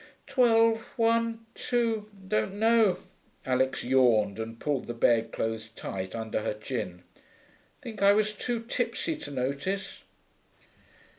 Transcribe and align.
'Twelve 0.25 0.97
one 0.97 1.45
two 1.53 2.09
don't 2.27 2.55
know,' 2.55 2.97
Alix 3.45 3.83
yawned, 3.83 4.39
and 4.39 4.59
pulled 4.59 4.87
the 4.87 4.95
bedclothes 4.95 5.67
tight 5.75 6.15
under 6.15 6.41
her 6.41 6.55
chin. 6.55 7.03
'Think 7.83 8.01
I 8.01 8.11
was 8.13 8.33
too 8.33 8.61
tipsy 8.63 9.15
to 9.17 9.29
notice.' 9.29 10.01